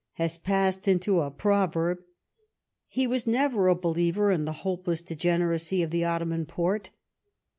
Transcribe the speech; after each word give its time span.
—^has 0.19 0.41
passed 0.41 0.87
into 0.87 1.21
a 1.21 1.29
pro 1.29 1.67
verb, 1.67 1.99
he 2.87 3.05
was 3.05 3.27
never 3.27 3.67
a 3.67 3.75
believer 3.75 4.31
in 4.31 4.45
the 4.45 4.51
hopeless 4.65 5.03
degeneracy 5.03 5.83
of 5.83 5.91
the 5.91 6.03
Ottoman 6.03 6.47
Porte. 6.47 6.89